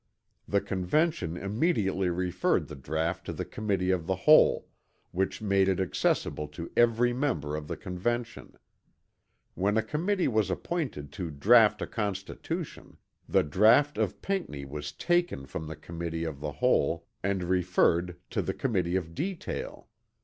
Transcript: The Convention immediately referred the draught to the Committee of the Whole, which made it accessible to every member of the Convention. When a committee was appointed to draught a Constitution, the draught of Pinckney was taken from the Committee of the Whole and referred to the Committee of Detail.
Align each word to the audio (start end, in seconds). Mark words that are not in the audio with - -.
The 0.47 0.61
Convention 0.61 1.37
immediately 1.37 2.09
referred 2.09 2.67
the 2.69 2.75
draught 2.75 3.23
to 3.27 3.33
the 3.33 3.45
Committee 3.45 3.91
of 3.91 4.07
the 4.07 4.15
Whole, 4.15 4.67
which 5.11 5.43
made 5.43 5.67
it 5.69 5.79
accessible 5.79 6.47
to 6.57 6.71
every 6.75 7.13
member 7.13 7.55
of 7.55 7.67
the 7.67 7.77
Convention. 7.77 8.57
When 9.53 9.77
a 9.77 9.83
committee 9.83 10.27
was 10.27 10.49
appointed 10.49 11.11
to 11.11 11.29
draught 11.29 11.83
a 11.83 11.85
Constitution, 11.85 12.97
the 13.29 13.43
draught 13.43 13.99
of 13.99 14.23
Pinckney 14.23 14.65
was 14.65 14.91
taken 14.91 15.45
from 15.45 15.67
the 15.67 15.75
Committee 15.75 16.23
of 16.23 16.39
the 16.39 16.53
Whole 16.53 17.05
and 17.21 17.43
referred 17.43 18.17
to 18.31 18.41
the 18.41 18.55
Committee 18.55 18.95
of 18.95 19.13
Detail. 19.13 19.87